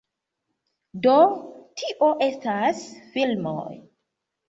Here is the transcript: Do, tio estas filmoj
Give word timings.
Do, 1.03 1.13
tio 1.83 2.09
estas 2.31 2.83
filmoj 3.15 3.73